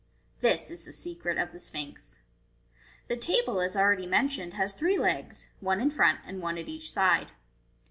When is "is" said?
0.71-0.83